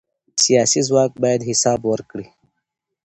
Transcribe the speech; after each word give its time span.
سیاسي 0.43 0.81
ځواک 0.87 1.11
باید 1.23 1.47
حساب 1.49 1.79
ورکړي 1.91 2.27